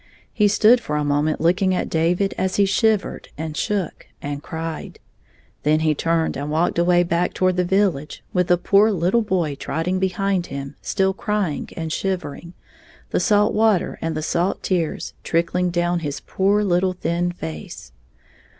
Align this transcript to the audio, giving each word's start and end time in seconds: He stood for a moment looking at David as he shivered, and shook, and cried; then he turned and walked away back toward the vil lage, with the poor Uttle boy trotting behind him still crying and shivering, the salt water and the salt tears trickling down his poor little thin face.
He 0.33 0.47
stood 0.47 0.81
for 0.81 0.95
a 0.95 1.03
moment 1.03 1.39
looking 1.39 1.75
at 1.75 1.87
David 1.87 2.33
as 2.35 2.55
he 2.55 2.65
shivered, 2.65 3.29
and 3.37 3.55
shook, 3.55 4.07
and 4.19 4.41
cried; 4.41 4.97
then 5.61 5.81
he 5.81 5.93
turned 5.93 6.35
and 6.35 6.49
walked 6.49 6.79
away 6.79 7.03
back 7.03 7.35
toward 7.35 7.55
the 7.55 7.63
vil 7.63 7.91
lage, 7.91 8.23
with 8.33 8.47
the 8.47 8.57
poor 8.57 8.89
Uttle 8.89 9.23
boy 9.23 9.53
trotting 9.53 9.99
behind 9.99 10.47
him 10.47 10.75
still 10.81 11.13
crying 11.13 11.69
and 11.77 11.93
shivering, 11.93 12.53
the 13.11 13.19
salt 13.19 13.53
water 13.53 13.99
and 14.01 14.17
the 14.17 14.23
salt 14.23 14.63
tears 14.63 15.13
trickling 15.23 15.69
down 15.69 15.99
his 15.99 16.19
poor 16.19 16.63
little 16.63 16.93
thin 16.93 17.31
face. 17.31 17.91